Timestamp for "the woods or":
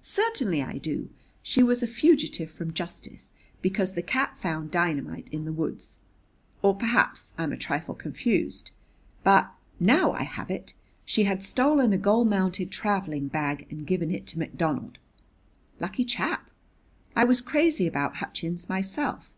5.44-6.74